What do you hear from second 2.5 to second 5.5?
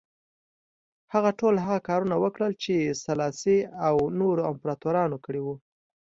چې سلاسي او نورو امپراتورانو کړي